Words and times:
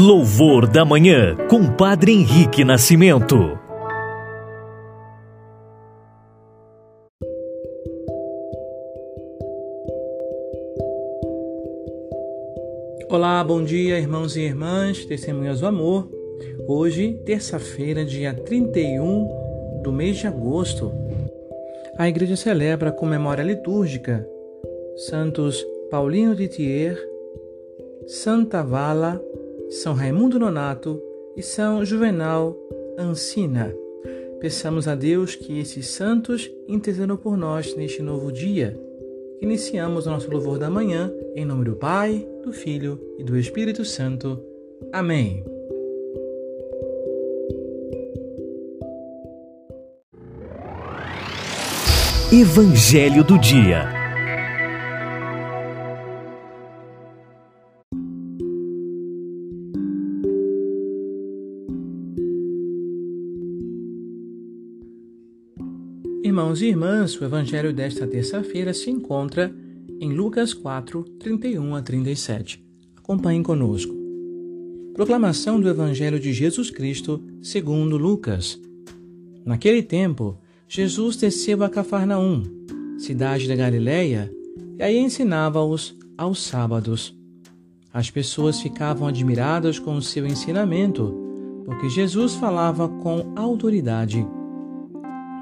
Louvor 0.00 0.68
da 0.68 0.84
Manhã, 0.84 1.34
com 1.50 1.66
Padre 1.74 2.12
Henrique 2.12 2.62
Nascimento. 2.62 3.34
Olá, 13.10 13.42
bom 13.42 13.64
dia, 13.64 13.98
irmãos 13.98 14.36
e 14.36 14.42
irmãs, 14.42 15.04
testemunhas 15.04 15.58
do 15.58 15.66
amor. 15.66 16.08
Hoje, 16.68 17.20
terça-feira, 17.26 18.04
dia 18.04 18.32
31 18.32 19.82
do 19.82 19.92
mês 19.92 20.18
de 20.18 20.28
agosto, 20.28 20.92
a 21.98 22.08
igreja 22.08 22.36
celebra 22.36 22.92
com 22.92 23.04
memória 23.04 23.42
litúrgica 23.42 24.24
Santos 25.08 25.66
Paulino 25.90 26.36
de 26.36 26.46
Thier, 26.46 26.96
Santa 28.06 28.62
Vala, 28.62 29.20
São 29.68 29.92
Raimundo 29.92 30.38
Nonato 30.38 31.00
e 31.36 31.42
São 31.42 31.84
Juvenal 31.84 32.56
Ancina. 32.98 33.74
Peçamos 34.40 34.88
a 34.88 34.94
Deus 34.94 35.34
que 35.34 35.58
esses 35.58 35.88
santos 35.88 36.50
intercedam 36.66 37.16
por 37.16 37.36
nós 37.36 37.76
neste 37.76 38.00
novo 38.00 38.32
dia. 38.32 38.80
Iniciamos 39.42 40.06
o 40.06 40.10
nosso 40.10 40.30
louvor 40.30 40.58
da 40.58 40.70
manhã 40.70 41.12
em 41.34 41.44
nome 41.44 41.66
do 41.66 41.76
Pai, 41.76 42.26
do 42.42 42.52
Filho 42.52 42.98
e 43.18 43.22
do 43.22 43.36
Espírito 43.36 43.84
Santo. 43.84 44.42
Amém. 44.90 45.44
Evangelho 52.32 53.22
do 53.22 53.38
Dia 53.38 53.97
Irmãos 66.22 66.60
e 66.60 66.66
irmãs, 66.66 67.18
o 67.20 67.24
Evangelho 67.24 67.72
desta 67.72 68.04
terça-feira 68.04 68.74
se 68.74 68.90
encontra 68.90 69.54
em 70.00 70.12
Lucas 70.12 70.52
4, 70.52 71.04
31 71.20 71.76
a 71.76 71.80
37. 71.80 72.60
Acompanhem 72.96 73.40
conosco. 73.40 73.94
Proclamação 74.94 75.60
do 75.60 75.68
Evangelho 75.68 76.18
de 76.18 76.32
Jesus 76.32 76.72
Cristo 76.72 77.22
segundo 77.40 77.96
Lucas. 77.96 78.60
Naquele 79.46 79.80
tempo, 79.80 80.36
Jesus 80.66 81.14
desceu 81.14 81.62
a 81.62 81.70
Cafarnaum, 81.70 82.42
cidade 82.98 83.46
da 83.46 83.54
Galiléia, 83.54 84.28
e 84.76 84.82
aí 84.82 84.98
ensinava-os 84.98 85.96
aos 86.16 86.42
sábados. 86.42 87.16
As 87.92 88.10
pessoas 88.10 88.60
ficavam 88.60 89.06
admiradas 89.06 89.78
com 89.78 89.94
o 89.94 90.02
seu 90.02 90.26
ensinamento, 90.26 91.14
porque 91.64 91.88
Jesus 91.88 92.34
falava 92.34 92.88
com 92.88 93.32
autoridade 93.36 94.26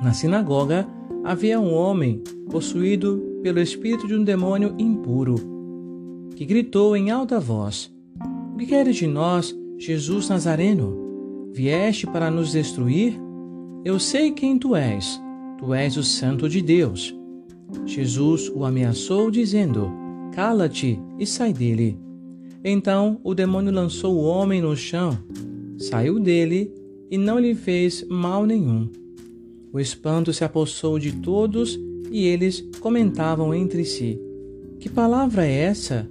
na 0.02 0.12
sinagoga 0.12 0.86
havia 1.24 1.60
um 1.60 1.72
homem 1.72 2.22
possuído 2.50 3.40
pelo 3.42 3.60
espírito 3.60 4.06
de 4.06 4.14
um 4.14 4.22
demônio 4.22 4.74
impuro, 4.78 5.36
que 6.34 6.44
gritou 6.44 6.96
em 6.96 7.10
alta 7.10 7.40
voz: 7.40 7.92
O 8.54 8.56
que 8.56 8.66
queres 8.66 8.96
de 8.96 9.06
nós, 9.06 9.56
Jesus 9.78 10.28
Nazareno? 10.28 11.50
Vieste 11.52 12.06
para 12.06 12.30
nos 12.30 12.52
destruir? 12.52 13.18
Eu 13.84 13.98
sei 13.98 14.30
quem 14.30 14.58
tu 14.58 14.74
és. 14.76 15.20
Tu 15.58 15.72
és 15.72 15.96
o 15.96 16.02
Santo 16.02 16.48
de 16.48 16.60
Deus. 16.60 17.16
Jesus 17.84 18.50
o 18.54 18.64
ameaçou, 18.64 19.30
dizendo: 19.30 19.90
Cala-te 20.32 21.00
e 21.18 21.26
sai 21.26 21.52
dele. 21.52 21.98
Então 22.62 23.20
o 23.24 23.34
demônio 23.34 23.72
lançou 23.72 24.16
o 24.16 24.24
homem 24.24 24.60
no 24.60 24.76
chão, 24.76 25.16
saiu 25.78 26.18
dele 26.18 26.72
e 27.10 27.16
não 27.16 27.38
lhe 27.38 27.54
fez 27.54 28.04
mal 28.08 28.44
nenhum. 28.44 28.90
O 29.72 29.80
espanto 29.80 30.32
se 30.32 30.44
apossou 30.44 30.98
de 30.98 31.12
todos 31.12 31.78
e 32.10 32.24
eles 32.24 32.64
comentavam 32.80 33.54
entre 33.54 33.84
si: 33.84 34.20
Que 34.80 34.88
palavra 34.88 35.46
é 35.46 35.52
essa? 35.52 36.08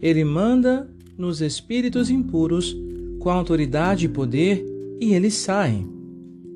Ele 0.00 0.24
manda 0.24 0.90
nos 1.16 1.40
espíritos 1.40 2.10
impuros 2.10 2.76
com 3.18 3.30
autoridade 3.30 4.06
e 4.06 4.08
poder 4.08 4.64
e 5.00 5.14
eles 5.14 5.34
saem. 5.34 5.88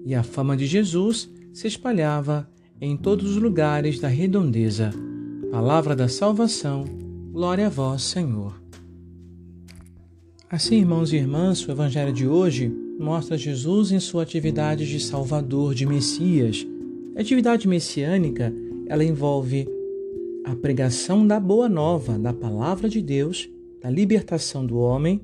E 0.05 0.15
a 0.15 0.22
fama 0.22 0.56
de 0.56 0.66
Jesus 0.66 1.31
se 1.53 1.66
espalhava 1.66 2.49
em 2.81 2.97
todos 2.97 3.31
os 3.31 3.37
lugares 3.37 3.99
da 3.99 4.09
redondeza. 4.09 4.93
Palavra 5.50 5.97
da 5.97 6.09
salvação, 6.09 6.84
glória 7.33 7.66
a 7.66 7.71
vós, 7.71 8.03
Senhor. 8.03 8.66
Assim, 10.49 10.77
irmãos 10.77 11.12
e 11.12 11.17
irmãs, 11.17 11.67
o 11.67 11.73
evangelho 11.73 12.12
de 12.12 12.25
hoje 12.25 12.73
mostra 13.01 13.37
Jesus 13.37 13.91
em 13.91 13.99
sua 13.99 14.23
atividade 14.23 14.89
de 14.89 15.01
Salvador, 15.01 15.75
de 15.75 15.84
Messias. 15.84 16.65
A 17.17 17.21
atividade 17.21 17.67
messiânica, 17.67 18.55
ela 18.87 19.03
envolve 19.03 19.67
a 20.45 20.55
pregação 20.55 21.27
da 21.27 21.41
boa 21.41 21.69
nova, 21.69 22.17
da 22.17 22.33
palavra 22.33 22.89
de 22.89 23.03
Deus, 23.03 23.51
da 23.83 23.91
libertação 23.91 24.65
do 24.65 24.79
homem, 24.79 25.21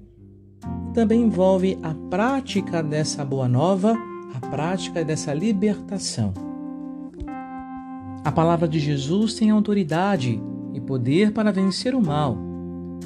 também 0.92 1.22
envolve 1.22 1.78
a 1.84 1.94
prática 2.10 2.82
dessa 2.82 3.24
boa 3.24 3.46
nova, 3.46 3.96
a 4.34 4.40
prática 4.48 5.04
dessa 5.04 5.32
libertação. 5.32 6.34
A 8.24 8.32
palavra 8.32 8.66
de 8.66 8.80
Jesus 8.80 9.34
tem 9.34 9.50
autoridade 9.50 10.42
e 10.74 10.80
poder 10.80 11.30
para 11.30 11.52
vencer 11.52 11.94
o 11.94 12.04
mal. 12.04 12.36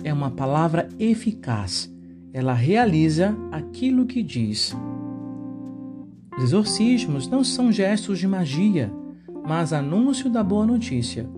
É 0.02 0.10
uma 0.14 0.30
palavra 0.30 0.88
eficaz 0.98 1.94
ela 2.32 2.52
realiza 2.52 3.36
aquilo 3.50 4.06
que 4.06 4.22
diz. 4.22 4.76
Os 6.36 6.44
exorcismos 6.44 7.28
não 7.28 7.42
são 7.42 7.72
gestos 7.72 8.18
de 8.18 8.28
magia, 8.28 8.92
mas 9.46 9.72
anúncio 9.72 10.28
da 10.28 10.42
boa 10.42 10.66
notícia. 10.66 11.28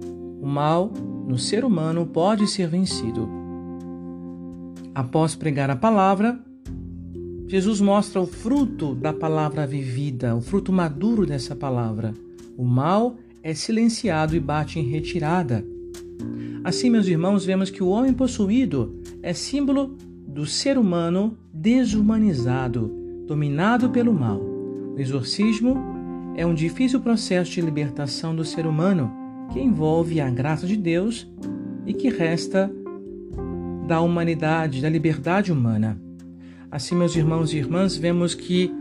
O 0.40 0.46
mal 0.46 0.90
no 1.26 1.38
ser 1.38 1.64
humano 1.64 2.06
pode 2.06 2.46
ser 2.46 2.68
vencido. 2.68 3.28
Após 4.94 5.36
pregar 5.36 5.70
a 5.70 5.76
palavra, 5.76 6.40
Jesus 7.46 7.80
mostra 7.80 8.20
o 8.20 8.26
fruto 8.26 8.94
da 8.94 9.12
palavra 9.12 9.66
vivida, 9.66 10.34
o 10.34 10.40
fruto 10.40 10.72
maduro 10.72 11.24
dessa 11.24 11.54
palavra. 11.54 12.12
O 12.56 12.64
mal 12.64 13.16
é 13.42 13.54
silenciado 13.54 14.34
e 14.34 14.40
bate 14.40 14.78
em 14.78 14.88
retirada. 14.88 15.64
Assim, 16.64 16.90
meus 16.90 17.06
irmãos, 17.06 17.44
vemos 17.44 17.70
que 17.70 17.82
o 17.82 17.88
homem 17.88 18.12
possuído 18.12 18.96
é 19.22 19.32
símbolo 19.32 19.96
do 20.38 20.46
ser 20.46 20.78
humano 20.78 21.36
desumanizado, 21.52 22.88
dominado 23.26 23.90
pelo 23.90 24.14
mal. 24.14 24.40
O 24.40 24.94
exorcismo 24.96 25.76
é 26.36 26.46
um 26.46 26.54
difícil 26.54 27.00
processo 27.00 27.50
de 27.50 27.60
libertação 27.60 28.36
do 28.36 28.44
ser 28.44 28.64
humano 28.64 29.10
que 29.52 29.58
envolve 29.58 30.20
a 30.20 30.30
graça 30.30 30.64
de 30.64 30.76
Deus 30.76 31.28
e 31.84 31.92
que 31.92 32.08
resta 32.08 32.72
da 33.88 34.00
humanidade, 34.00 34.80
da 34.80 34.88
liberdade 34.88 35.50
humana. 35.50 36.00
Assim, 36.70 36.94
meus 36.94 37.16
irmãos 37.16 37.52
e 37.52 37.56
irmãs, 37.56 37.96
vemos 37.96 38.32
que 38.32 38.72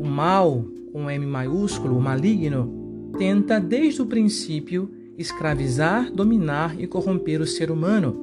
o 0.00 0.08
mal, 0.08 0.64
com 0.92 1.08
M 1.08 1.24
maiúsculo, 1.26 1.96
o 1.96 2.02
maligno, 2.02 3.12
tenta 3.16 3.60
desde 3.60 4.02
o 4.02 4.06
princípio 4.06 4.90
escravizar, 5.16 6.10
dominar 6.10 6.74
e 6.76 6.88
corromper 6.88 7.40
o 7.40 7.46
ser 7.46 7.70
humano, 7.70 8.16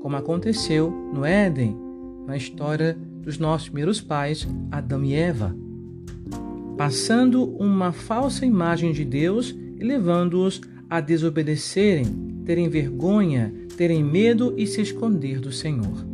como 0.00 0.16
aconteceu 0.16 0.90
no 1.14 1.24
Éden, 1.24 1.91
na 2.26 2.36
história 2.36 2.96
dos 3.22 3.38
nossos 3.38 3.68
primeiros 3.68 4.00
pais, 4.00 4.46
Adão 4.70 5.04
e 5.04 5.14
Eva, 5.14 5.56
passando 6.76 7.44
uma 7.56 7.92
falsa 7.92 8.44
imagem 8.44 8.92
de 8.92 9.04
Deus 9.04 9.54
e 9.78 9.84
levando-os 9.84 10.60
a 10.88 11.00
desobedecerem, 11.00 12.04
terem 12.44 12.68
vergonha, 12.68 13.52
terem 13.76 14.02
medo 14.02 14.54
e 14.56 14.66
se 14.66 14.80
esconder 14.80 15.40
do 15.40 15.52
Senhor. 15.52 16.04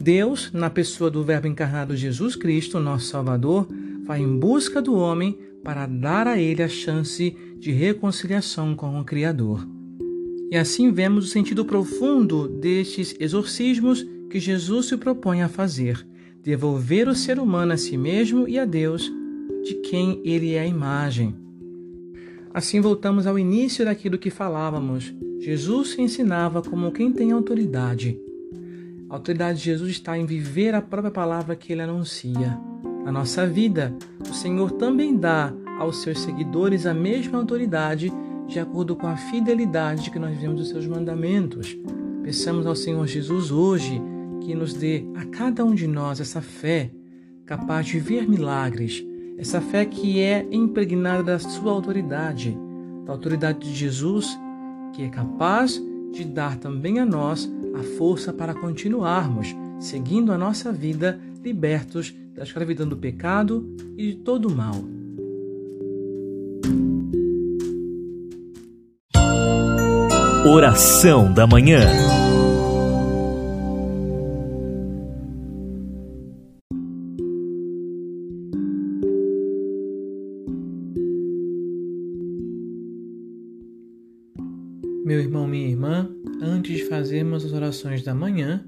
Deus, 0.00 0.50
na 0.52 0.68
pessoa 0.68 1.10
do 1.10 1.24
Verbo 1.24 1.46
encarnado 1.46 1.96
Jesus 1.96 2.36
Cristo, 2.36 2.78
nosso 2.78 3.06
Salvador, 3.06 3.66
vai 4.04 4.20
em 4.20 4.38
busca 4.38 4.82
do 4.82 4.94
homem 4.94 5.38
para 5.62 5.86
dar 5.86 6.26
a 6.26 6.38
ele 6.38 6.62
a 6.62 6.68
chance 6.68 7.34
de 7.58 7.72
reconciliação 7.72 8.74
com 8.76 9.00
o 9.00 9.04
Criador. 9.04 9.66
E 10.50 10.56
assim 10.56 10.92
vemos 10.92 11.24
o 11.24 11.28
sentido 11.28 11.64
profundo 11.64 12.46
destes 12.46 13.16
exorcismos 13.18 14.06
que 14.30 14.40
Jesus 14.40 14.86
se 14.86 14.96
propõe 14.96 15.42
a 15.42 15.48
fazer: 15.48 16.06
devolver 16.42 17.08
o 17.08 17.14
ser 17.14 17.38
humano 17.38 17.72
a 17.72 17.76
si 17.76 17.96
mesmo 17.96 18.48
e 18.48 18.58
a 18.58 18.64
Deus, 18.64 19.10
de 19.64 19.74
quem 19.74 20.20
ele 20.24 20.54
é 20.54 20.60
a 20.60 20.66
imagem. 20.66 21.34
Assim 22.52 22.80
voltamos 22.80 23.26
ao 23.26 23.38
início 23.38 23.84
daquilo 23.84 24.18
que 24.18 24.30
falávamos. 24.30 25.12
Jesus 25.40 25.90
se 25.90 26.00
ensinava 26.00 26.62
como 26.62 26.92
quem 26.92 27.12
tem 27.12 27.32
autoridade. 27.32 28.18
A 29.10 29.14
autoridade 29.14 29.58
de 29.58 29.64
Jesus 29.64 29.90
está 29.90 30.16
em 30.16 30.24
viver 30.24 30.74
a 30.74 30.80
própria 30.80 31.10
palavra 31.10 31.56
que 31.56 31.72
ele 31.72 31.82
anuncia. 31.82 32.58
Na 33.04 33.10
nossa 33.10 33.46
vida, 33.46 33.92
o 34.28 34.32
Senhor 34.32 34.70
também 34.72 35.16
dá 35.16 35.52
aos 35.78 36.02
seus 36.02 36.20
seguidores 36.20 36.86
a 36.86 36.94
mesma 36.94 37.38
autoridade 37.38 38.12
de 38.46 38.58
acordo 38.58 38.94
com 38.94 39.06
a 39.06 39.16
fidelidade 39.16 40.10
que 40.10 40.18
nós 40.18 40.36
vemos 40.38 40.60
dos 40.60 40.68
seus 40.68 40.86
mandamentos. 40.86 41.76
Peçamos 42.22 42.66
ao 42.66 42.76
Senhor 42.76 43.06
Jesus 43.06 43.50
hoje 43.50 44.00
que 44.44 44.54
nos 44.54 44.74
dê 44.74 45.04
a 45.14 45.24
cada 45.24 45.64
um 45.64 45.74
de 45.74 45.86
nós 45.86 46.20
essa 46.20 46.40
fé 46.40 46.90
capaz 47.46 47.86
de 47.86 47.98
ver 47.98 48.28
milagres, 48.28 49.04
essa 49.38 49.60
fé 49.60 49.84
que 49.84 50.20
é 50.20 50.46
impregnada 50.50 51.22
da 51.22 51.38
sua 51.38 51.72
autoridade, 51.72 52.56
da 53.04 53.12
autoridade 53.12 53.60
de 53.60 53.74
Jesus, 53.74 54.38
que 54.92 55.02
é 55.02 55.08
capaz 55.08 55.82
de 56.12 56.24
dar 56.24 56.56
também 56.58 57.00
a 57.00 57.06
nós 57.06 57.50
a 57.74 57.82
força 57.96 58.32
para 58.32 58.54
continuarmos 58.54 59.54
seguindo 59.80 60.32
a 60.32 60.38
nossa 60.38 60.72
vida 60.72 61.18
libertos 61.42 62.14
da 62.34 62.42
escravidão 62.42 62.88
do 62.88 62.96
pecado 62.96 63.74
e 63.96 64.12
de 64.12 64.16
todo 64.16 64.48
o 64.48 64.54
mal. 64.54 64.74
Oração 70.46 71.32
da 71.32 71.46
Manhã. 71.46 72.13
Meu 85.14 85.22
irmão, 85.22 85.46
minha 85.46 85.68
irmã, 85.68 86.10
antes 86.42 86.76
de 86.76 86.84
fazermos 86.86 87.44
as 87.44 87.52
orações 87.52 88.02
da 88.02 88.12
manhã, 88.12 88.64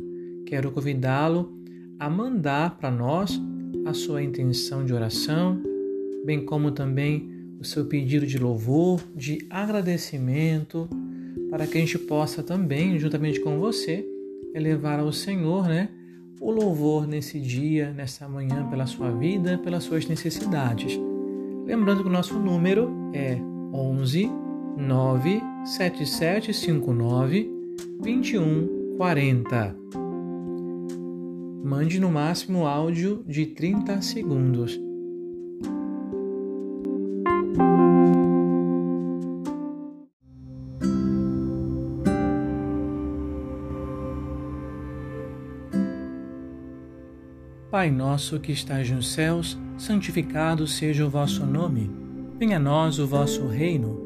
quero 0.47 0.71
convidá-lo 0.71 1.53
a 1.99 2.09
mandar 2.09 2.79
para 2.79 2.89
nós 2.89 3.43
a 3.85 3.93
sua 3.93 4.23
intenção 4.23 4.85
de 4.85 4.95
oração, 4.95 5.61
bem 6.25 6.45
como 6.45 6.71
também 6.71 7.29
o 7.59 7.65
seu 7.65 7.87
pedido 7.87 8.25
de 8.25 8.39
louvor, 8.39 9.03
de 9.13 9.45
agradecimento, 9.51 10.89
para 11.51 11.67
que 11.67 11.79
a 11.79 11.81
gente 11.81 11.99
possa 11.99 12.45
também, 12.45 12.97
juntamente 12.97 13.41
com 13.41 13.59
você, 13.59 14.07
elevar 14.55 15.01
ao 15.01 15.13
Senhor, 15.13 15.67
né, 15.67 15.89
o 16.41 16.53
louvor 16.53 17.09
nesse 17.09 17.41
dia, 17.41 17.91
nessa 17.91 18.29
manhã, 18.29 18.69
pela 18.71 18.87
sua 18.87 19.11
vida, 19.11 19.59
pelas 19.59 19.83
suas 19.83 20.07
necessidades. 20.07 20.97
Lembrando 21.67 22.05
que 22.05 22.09
o 22.09 22.13
nosso 22.13 22.39
número 22.39 22.89
é 23.13 23.37
11 23.73 24.31
97759 25.67 27.51
2140. 28.01 29.77
Mande 31.65 31.99
no 31.99 32.09
máximo 32.09 32.69
áudio 32.69 33.25
de 33.27 33.47
30 33.47 34.01
segundos. 34.01 34.81
Pai 47.69 47.91
nosso 47.91 48.39
que 48.39 48.53
estais 48.53 48.89
nos 48.89 49.13
céus, 49.13 49.59
santificado 49.77 50.65
seja 50.69 51.05
o 51.05 51.11
vosso 51.11 51.45
nome. 51.45 51.91
Venha 52.39 52.59
a 52.59 52.61
nós 52.61 53.01
o 53.01 53.07
vosso 53.07 53.49
reino 53.49 54.06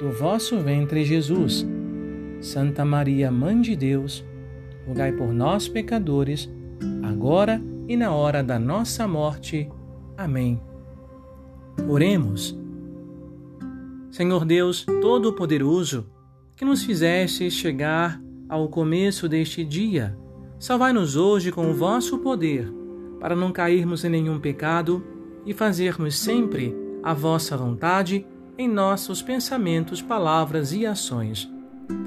do 0.00 0.10
vosso 0.10 0.58
ventre, 0.60 1.04
Jesus. 1.04 1.66
Santa 2.40 2.84
Maria, 2.84 3.30
Mãe 3.30 3.60
de 3.60 3.74
Deus, 3.74 4.24
rogai 4.86 5.12
por 5.12 5.32
nós, 5.32 5.68
pecadores, 5.68 6.50
agora 7.02 7.62
e 7.88 7.96
na 7.96 8.12
hora 8.12 8.42
da 8.42 8.58
nossa 8.58 9.08
morte. 9.08 9.68
Amém. 10.16 10.60
Oremos. 11.88 12.58
Senhor 14.10 14.44
Deus 14.44 14.84
Todo-Poderoso, 14.84 16.06
que 16.54 16.64
nos 16.64 16.82
fizeste 16.82 17.50
chegar 17.50 18.20
ao 18.48 18.68
começo 18.68 19.28
deste 19.28 19.64
dia, 19.64 20.16
salvai-nos 20.58 21.16
hoje 21.16 21.50
com 21.50 21.70
o 21.70 21.74
vosso 21.74 22.18
poder, 22.18 22.72
para 23.20 23.34
não 23.34 23.52
cairmos 23.52 24.04
em 24.04 24.10
nenhum 24.10 24.38
pecado 24.38 25.02
e 25.44 25.52
fazermos 25.52 26.16
sempre 26.18 26.74
a 27.02 27.12
vossa 27.12 27.56
vontade 27.56 28.26
em 28.58 28.68
nossos 28.68 29.20
pensamentos, 29.20 30.00
palavras 30.00 30.72
e 30.72 30.86
ações. 30.86 31.50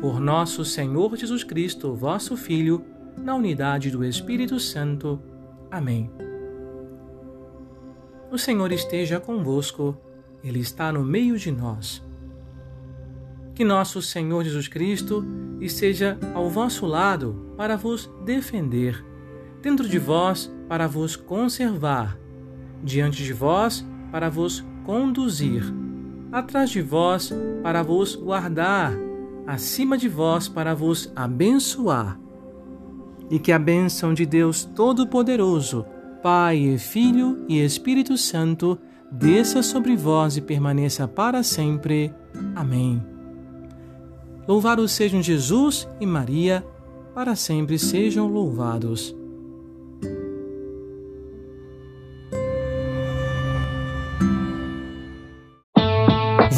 Por 0.02 0.20
nosso 0.20 0.66
Senhor 0.66 1.16
Jesus 1.16 1.44
Cristo, 1.44 1.94
vosso 1.94 2.36
Filho, 2.36 2.84
na 3.18 3.36
unidade 3.36 3.92
do 3.92 4.04
Espírito 4.04 4.60
Santo. 4.60 5.22
Amém. 5.70 6.10
O 8.32 8.38
Senhor 8.38 8.72
esteja 8.72 9.20
convosco, 9.20 9.96
Ele 10.44 10.60
está 10.60 10.92
no 10.92 11.04
meio 11.04 11.38
de 11.38 11.52
nós. 11.52 12.04
Que 13.54 13.64
nosso 13.64 14.02
Senhor 14.02 14.44
Jesus 14.44 14.68
Cristo 14.68 15.24
esteja 15.60 16.18
ao 16.34 16.50
vosso 16.50 16.86
lado 16.86 17.54
para 17.58 17.76
vos 17.76 18.10
defender, 18.26 19.06
dentro 19.62 19.88
de 19.88 20.00
vós 20.00 20.52
para 20.68 20.88
vos 20.88 21.16
conservar, 21.16 22.18
diante 22.84 23.24
de 23.24 23.34
vós 23.34 23.86
para 24.12 24.30
vos 24.30 24.66
conduzir 24.86 25.89
atrás 26.32 26.70
de 26.70 26.82
vós 26.82 27.34
para 27.62 27.84
vos 27.84 28.16
guardar, 28.16 28.94
acima 29.46 29.98
de 29.98 30.08
vós 30.08 30.48
para 30.48 30.74
vos 30.74 31.12
abençoar. 31.16 32.20
E 33.30 33.38
que 33.38 33.52
a 33.52 33.60
bênção 33.60 34.14
de 34.14 34.26
Deus 34.26 34.64
Todo-Poderoso, 34.64 35.86
Pai 36.24 36.78
Filho 36.78 37.46
e 37.48 37.60
Espírito 37.60 38.18
Santo, 38.18 38.78
desça 39.12 39.62
sobre 39.62 39.96
vós 39.96 40.38
e 40.38 40.42
permaneça 40.42 41.08
para 41.08 41.44
sempre. 41.44 42.14
Amém. 42.56 43.04
Louvados 44.48 44.92
sejam 44.92 45.22
Jesus 45.22 45.88
e 46.00 46.06
Maria, 46.06 46.66
para 47.14 47.36
sempre 47.36 47.78
sejam 47.78 48.28
louvados. 48.28 49.19